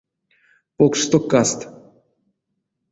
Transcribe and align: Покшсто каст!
Покшсто 0.77 1.17
каст! 1.31 1.59